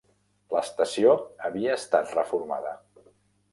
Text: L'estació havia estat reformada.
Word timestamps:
L'estació 0.55 1.13
havia 1.49 1.77
estat 1.81 2.17
reformada. 2.17 2.75